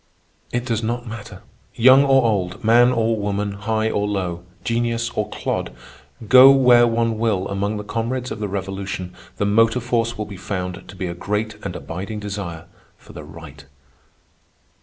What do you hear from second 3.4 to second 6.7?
high or low, genius or clod, go